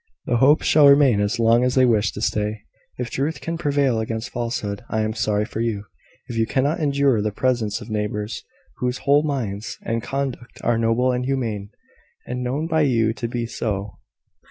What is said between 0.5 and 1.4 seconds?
shall remain as